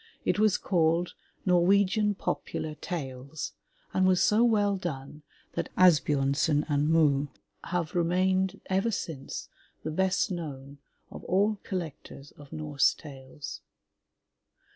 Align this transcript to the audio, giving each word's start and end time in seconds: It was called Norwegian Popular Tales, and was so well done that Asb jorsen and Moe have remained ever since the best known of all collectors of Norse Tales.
It 0.25 0.39
was 0.39 0.57
called 0.57 1.13
Norwegian 1.45 2.15
Popular 2.15 2.73
Tales, 2.73 3.53
and 3.93 4.07
was 4.07 4.19
so 4.19 4.43
well 4.43 4.75
done 4.75 5.21
that 5.53 5.69
Asb 5.77 6.05
jorsen 6.07 6.65
and 6.67 6.89
Moe 6.89 7.27
have 7.65 7.93
remained 7.93 8.59
ever 8.65 8.89
since 8.89 9.47
the 9.83 9.91
best 9.91 10.31
known 10.31 10.79
of 11.11 11.23
all 11.25 11.57
collectors 11.61 12.31
of 12.31 12.51
Norse 12.51 12.95
Tales. 12.95 13.61